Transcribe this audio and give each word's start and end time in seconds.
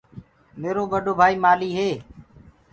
ميرو 0.61 0.83
ٻڏو 0.91 1.11
ڀآئيٚ 1.19 1.41
مآلهيٚ 1.43 1.77
هي۔ 1.77 1.89